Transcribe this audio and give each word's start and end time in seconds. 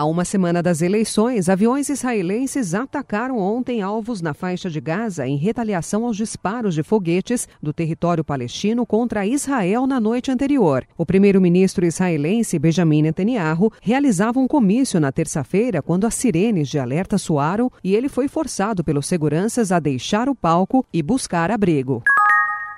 Há 0.00 0.04
uma 0.06 0.24
semana 0.24 0.62
das 0.62 0.80
eleições, 0.80 1.50
aviões 1.50 1.90
israelenses 1.90 2.72
atacaram 2.72 3.36
ontem 3.36 3.82
alvos 3.82 4.22
na 4.22 4.32
faixa 4.32 4.70
de 4.70 4.80
Gaza 4.80 5.28
em 5.28 5.36
retaliação 5.36 6.06
aos 6.06 6.16
disparos 6.16 6.74
de 6.74 6.82
foguetes 6.82 7.46
do 7.62 7.70
território 7.70 8.24
palestino 8.24 8.86
contra 8.86 9.26
Israel 9.26 9.86
na 9.86 10.00
noite 10.00 10.30
anterior. 10.30 10.86
O 10.96 11.04
primeiro-ministro 11.04 11.84
israelense 11.84 12.58
Benjamin 12.58 13.02
Netanyahu 13.02 13.70
realizava 13.82 14.40
um 14.40 14.48
comício 14.48 14.98
na 14.98 15.12
terça-feira 15.12 15.82
quando 15.82 16.06
as 16.06 16.14
sirenes 16.14 16.70
de 16.70 16.78
alerta 16.78 17.18
soaram 17.18 17.70
e 17.84 17.94
ele 17.94 18.08
foi 18.08 18.26
forçado 18.26 18.82
pelos 18.82 19.04
seguranças 19.06 19.70
a 19.70 19.78
deixar 19.78 20.30
o 20.30 20.34
palco 20.34 20.82
e 20.90 21.02
buscar 21.02 21.50
abrigo. 21.50 22.02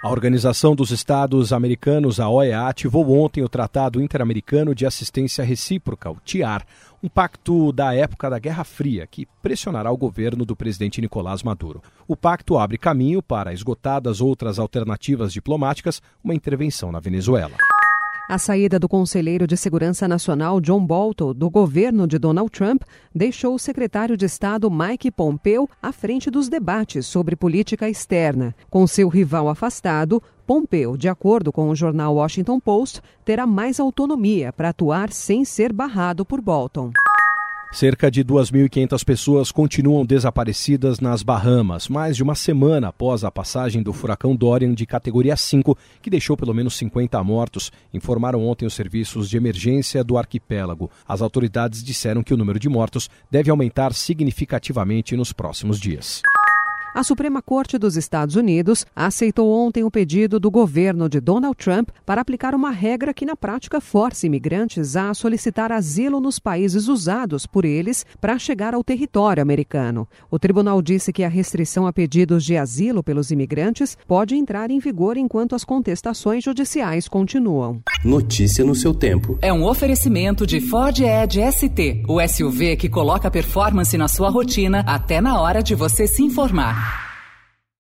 A 0.03 0.11
Organização 0.11 0.75
dos 0.75 0.91
Estados 0.91 1.53
Americanos, 1.53 2.19
a 2.19 2.29
OEA, 2.29 2.67
ativou 2.67 3.09
ontem 3.13 3.41
o 3.45 3.49
Tratado 3.49 4.03
Interamericano 4.03 4.75
de 4.75 4.85
Assistência 4.85 5.45
Recíproca, 5.45 6.11
o 6.11 6.17
TIAR, 6.25 6.67
um 7.01 7.09
pacto 7.09 7.71
da 7.71 7.95
época 7.95 8.29
da 8.29 8.41
Guerra 8.41 8.65
Fria 8.65 9.07
que 9.07 9.29
pressionará 9.41 9.93
o 9.93 9.97
governo 9.97 10.45
do 10.45 10.57
presidente 10.57 11.01
Nicolás 11.01 11.45
Maduro. 11.45 11.81
O 12.09 12.17
pacto 12.17 12.59
abre 12.59 12.79
caminho 12.79 13.23
para, 13.23 13.53
esgotadas 13.53 14.21
outras 14.21 14.59
alternativas 14.59 15.33
diplomáticas, 15.33 16.03
uma 16.25 16.35
intervenção 16.35 16.91
na 16.91 16.99
Venezuela. 16.99 17.55
A 18.33 18.39
saída 18.39 18.79
do 18.79 18.89
conselheiro 18.89 19.47
de 19.47 19.59
Segurança 19.59 20.09
Nacional 20.09 20.59
John 20.59 20.83
Bolton 20.87 21.35
do 21.35 21.51
governo 21.51 22.07
de 22.07 22.19
Donald 22.19 22.51
Trump 22.51 22.81
deixou 23.15 23.55
o 23.55 23.59
secretário 23.59 24.17
de 24.17 24.25
Estado 24.25 24.71
Mike 24.71 25.11
Pompeo 25.11 25.69
à 25.83 25.93
frente 25.93 26.31
dos 26.31 26.49
debates 26.49 27.05
sobre 27.05 27.37
política 27.37 27.91
externa. 27.91 28.55
Com 28.71 28.87
seu 28.87 29.11
rival 29.11 29.51
afastado, 29.51 30.23
Pompeo, 30.47 30.97
de 30.97 31.11
acordo 31.11 31.53
com 31.53 31.69
o 31.69 31.77
jornal 31.77 32.15
Washington 32.15 32.59
Post, 32.59 33.03
terá 33.23 33.47
mais 33.47 33.79
autonomia 33.79 34.51
para 34.51 34.71
atuar 34.71 35.13
sem 35.13 35.45
ser 35.45 35.71
barrado 35.71 36.25
por 36.25 36.41
Bolton. 36.41 36.91
Cerca 37.73 38.11
de 38.11 38.23
2.500 38.23 39.03
pessoas 39.03 39.51
continuam 39.51 40.05
desaparecidas 40.05 41.01
nas 41.01 41.23
Bahamas, 41.23 41.89
mais 41.89 42.15
de 42.15 42.23
uma 42.23 42.35
semana 42.35 42.89
após 42.89 43.25
a 43.25 43.31
passagem 43.31 43.83
do 43.83 43.95
furacão 43.95 44.37
Dorian 44.37 44.75
de 44.75 44.85
categoria 44.85 45.35
5, 45.35 45.77
que 46.03 46.11
deixou 46.11 46.37
pelo 46.37 46.53
menos 46.53 46.77
50 46.77 47.25
mortos, 47.25 47.73
informaram 47.93 48.47
ontem 48.47 48.67
os 48.67 48.75
serviços 48.75 49.29
de 49.29 49.39
emergência 49.39 50.05
do 50.05 50.19
arquipélago. 50.19 50.91
As 51.09 51.23
autoridades 51.23 51.83
disseram 51.83 52.23
que 52.23 52.35
o 52.35 52.37
número 52.37 52.59
de 52.59 52.69
mortos 52.69 53.09
deve 53.31 53.51
aumentar 53.51 53.95
significativamente 53.95 55.17
nos 55.17 55.33
próximos 55.33 55.81
dias. 55.81 56.21
A 56.95 57.03
Suprema 57.03 57.41
Corte 57.41 57.79
dos 57.79 57.97
Estados 57.97 58.37
Unidos 58.37 58.85
aceitou 58.95 59.51
ontem 59.51 59.83
o 59.83 59.91
pedido 59.91 60.39
do 60.39 60.51
governo 60.51 61.09
de 61.09 61.21
Donald 61.21 61.57
Trump 61.57 61.89
para 62.05 62.21
aplicar 62.21 62.55
uma 62.55 62.71
regra 62.71 63.15
que, 63.15 63.25
na 63.25 63.35
prática, 63.35 63.81
force 63.81 64.27
imigrantes 64.27 64.95
a 64.95 65.15
solicitar 65.15 65.73
asilo 65.73 66.21
nos 66.21 66.39
países 66.39 66.89
usados 66.89 67.47
por 67.47 67.65
eles 67.65 68.05
para 68.21 68.39
chegar 68.39 68.75
ao 68.75 68.85
território 68.85 69.43
americano. 69.43 70.07
O 70.31 70.39
tribunal 70.39 70.83
disse 70.83 71.15
que 71.15 71.25
a 71.25 71.31
restrição 71.31 71.87
a 71.87 71.95
pedidos 71.95 72.45
de 72.45 72.59
asilo 72.59 73.03
pelos 73.03 73.31
imigrantes 73.31 73.97
pode 74.07 74.35
entrar 74.35 74.71
em 74.71 74.79
vigor 74.79 75.17
enquanto 75.17 75.55
as 75.55 75.65
contestações 75.65 76.45
judiciais 76.45 77.09
continuam. 77.09 77.81
Notícia 78.05 78.67
no 78.67 78.75
seu 78.75 78.93
tempo. 78.93 79.39
É 79.41 79.51
um 79.51 79.65
oferecimento 79.65 80.47
de 80.47 80.61
Ford 80.61 80.99
Edge 81.01 81.41
ST, 81.53 82.03
o 82.07 82.21
SUV 82.21 82.77
que 82.77 82.91
coloca 82.91 83.31
performance 83.31 83.97
na 83.97 84.09
sua 84.09 84.29
rotina 84.29 84.85
até 84.87 85.23
na 85.23 85.41
hora 85.41 85.63
de 85.63 85.75
você 85.75 86.07
se 86.07 86.23
informar. 86.23 86.82